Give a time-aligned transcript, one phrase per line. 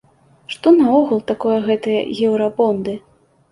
[0.53, 2.01] Што наогул такое гэтыя
[2.31, 2.99] еўрабонды?